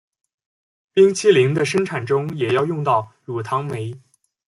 [0.93, 3.95] 冰淇淋的生产中也要用到乳糖酶。